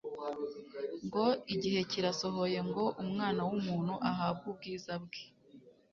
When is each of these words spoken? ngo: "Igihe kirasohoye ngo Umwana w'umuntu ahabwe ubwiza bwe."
ngo: 1.05 1.25
"Igihe 1.53 1.79
kirasohoye 1.91 2.59
ngo 2.69 2.83
Umwana 3.03 3.41
w'umuntu 3.49 3.93
ahabwe 4.09 4.45
ubwiza 4.51 4.93
bwe." 5.03 5.21